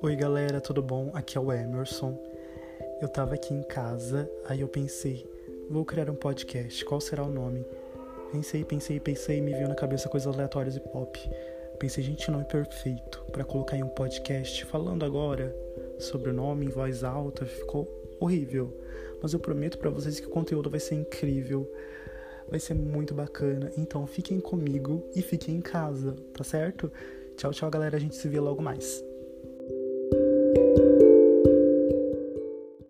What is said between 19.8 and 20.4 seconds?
vocês que o